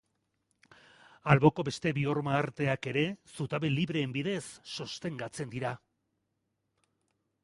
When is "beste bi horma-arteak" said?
1.67-2.89